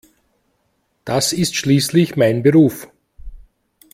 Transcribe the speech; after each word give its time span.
Das 1.05 1.31
ist 1.31 1.55
schließlich 1.55 2.15
mein 2.15 2.41
Beruf. 2.41 2.89